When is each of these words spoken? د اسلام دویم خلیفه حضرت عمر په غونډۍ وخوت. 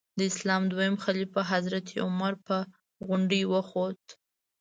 د 0.17 0.19
اسلام 0.31 0.63
دویم 0.71 0.95
خلیفه 1.03 1.41
حضرت 1.51 1.87
عمر 2.05 2.33
په 2.47 2.57
غونډۍ 3.07 3.41
وخوت. 3.53 4.03